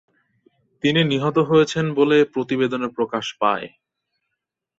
[0.83, 3.67] তিনি নিহত হয়েছেন বলে প্রতিবেদনে প্রকাশ পায়।